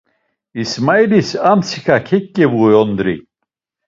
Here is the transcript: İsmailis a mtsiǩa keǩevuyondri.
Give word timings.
İsmailis 0.61 1.29
a 1.49 1.51
mtsiǩa 1.57 1.97
keǩevuyondri. 2.07 3.15